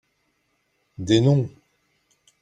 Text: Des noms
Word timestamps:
Des 0.97 1.21
noms 1.21 1.47